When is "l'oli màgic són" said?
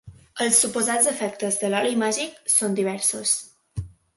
1.75-2.81